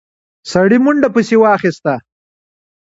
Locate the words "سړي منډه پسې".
0.51-1.35